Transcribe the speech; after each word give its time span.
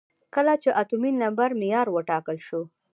کله 0.35 0.53
چې 0.63 0.69
اتومي 0.81 1.11
نمبر 1.21 1.49
معیار 1.59 1.87
وټاکل 1.91 2.37
شو. 2.47 2.61